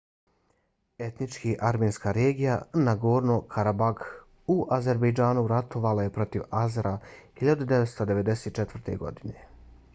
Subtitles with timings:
[1.07, 2.55] etnički armenska regija
[2.87, 4.09] nagorno-karabakh
[4.55, 6.97] u azerbejdžanu ratovala je protiv azera
[7.45, 8.97] 1994.
[9.07, 9.49] godine